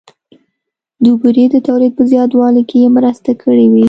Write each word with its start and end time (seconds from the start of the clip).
د 1.03 1.05
بورې 1.19 1.45
د 1.53 1.55
تولید 1.67 1.91
په 1.95 2.03
زیاتوالي 2.11 2.63
کې 2.69 2.77
یې 2.83 2.89
مرسته 2.97 3.29
کړې 3.41 3.65
وي 3.71 3.79